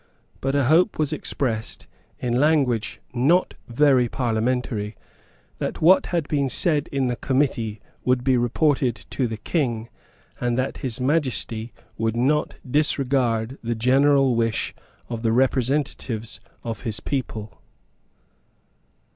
[0.39, 1.85] But a hope was expressed,
[2.19, 4.97] in language not very parliamentary,
[5.59, 9.89] that what had been said in the Committee would be reported to the King,
[10.39, 14.73] and that His Majesty would not disregard the general wish
[15.07, 17.61] of the representatives of his people.